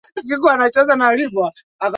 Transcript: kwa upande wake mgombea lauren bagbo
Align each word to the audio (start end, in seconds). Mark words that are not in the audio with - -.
kwa 0.41 0.53
upande 0.55 0.63
wake 0.63 0.79
mgombea 0.79 0.95
lauren 0.95 1.29
bagbo 1.33 1.51